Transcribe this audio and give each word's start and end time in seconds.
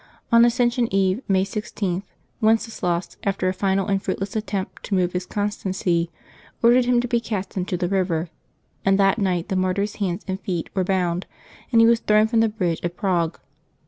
On 0.31 0.43
Ascension 0.43 0.91
Eve, 0.91 1.21
May 1.27 1.43
16, 1.43 2.01
Wenceslas, 2.41 3.17
after 3.23 3.47
a 3.47 3.53
final 3.53 3.85
and 3.85 4.01
fruit 4.01 4.19
less 4.19 4.35
attempt 4.35 4.81
to 4.85 4.95
move 4.95 5.13
his 5.13 5.27
constancy, 5.27 6.09
ordered 6.63 6.85
him 6.85 6.99
to 7.01 7.07
be 7.07 7.19
cast 7.19 7.55
into 7.55 7.77
the 7.77 7.87
river, 7.87 8.29
and 8.83 8.97
that 8.97 9.19
night 9.19 9.49
the 9.49 9.55
martyr's 9.55 9.97
hands 9.97 10.25
and 10.27 10.41
feet 10.41 10.71
were 10.73 10.83
bound, 10.83 11.27
and 11.71 11.81
he 11.81 11.85
was 11.87 11.99
thrown 11.99 12.25
from 12.25 12.39
the 12.39 12.49
bridge 12.49 12.81
of 12.83 12.97
Prague. 12.97 13.39